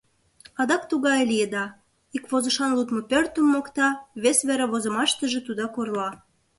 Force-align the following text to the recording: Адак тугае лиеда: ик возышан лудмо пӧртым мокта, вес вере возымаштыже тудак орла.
Адак 0.61 0.83
тугае 0.89 1.23
лиеда: 1.31 1.65
ик 2.15 2.23
возышан 2.31 2.71
лудмо 2.77 3.01
пӧртым 3.11 3.45
мокта, 3.53 3.89
вес 4.23 4.39
вере 4.47 4.65
возымаштыже 4.71 5.39
тудак 5.47 5.73
орла. 5.81 6.09